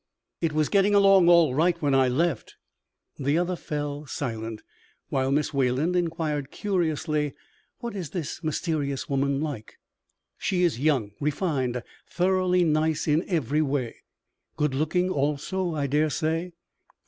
[0.41, 2.55] "It was getting along all right when I left."
[3.19, 4.63] The other fell silent,
[5.09, 7.35] while Miss Wayland inquired, curiously:
[7.81, 9.77] "What is this mysterious woman like?"
[10.39, 13.97] "She is young, refined thoroughly nice in every way."
[14.57, 16.53] "Good looking also, I dare say?"